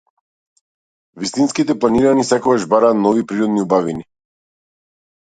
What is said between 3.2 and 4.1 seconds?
природни убавини.